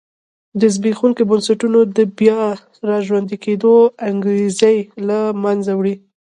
[0.59, 2.41] د زبېښونکو بنسټونو د بیا
[2.87, 3.73] را ژوندي کېدو
[4.07, 4.77] انګېزې
[5.07, 5.95] له منځه وړي.